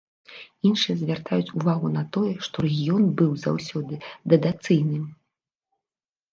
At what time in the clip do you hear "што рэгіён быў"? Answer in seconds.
2.49-3.31